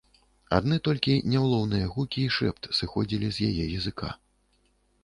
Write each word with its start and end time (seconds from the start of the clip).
Адны 0.57 0.77
толькі 0.87 1.17
няўлоўныя 1.33 1.91
гукі 1.93 2.25
і 2.31 2.35
шэпт 2.37 2.63
сыходзілі 2.79 3.27
з 3.39 3.53
яе 3.53 3.65
языка. 3.83 4.09